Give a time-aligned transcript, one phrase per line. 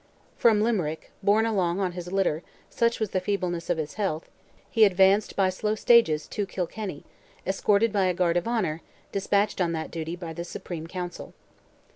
[0.35, 4.31] From Limerick, borne along on his litter, such was the feebleness of his health,
[4.67, 7.05] he advanced by slow stages to Kilkenny,
[7.45, 11.35] escorted by a guard of honour, despatched on that duty, by the Supreme Council.